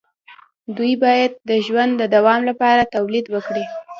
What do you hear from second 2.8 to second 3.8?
تولید وکړي.